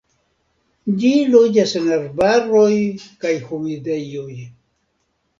[1.01, 2.69] Ĝi loĝas en arbaroj
[3.25, 4.39] kaj humidejoj.